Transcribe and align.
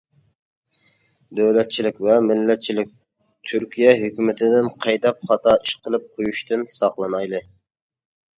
دۆلەتچىلىك 1.39 1.99
ۋە 2.07 2.15
مىللەتچىلىك 2.27 2.89
تۈركىيە 3.51 3.93
ھۆكۈمىتىدىن 4.01 4.71
قېيىداپ 4.87 5.21
خاتا 5.29 5.55
ئىش 5.61 5.77
قىلىپ 5.85 6.09
قويۇشتىن 6.17 6.67
ساقلىنايلى! 6.79 7.45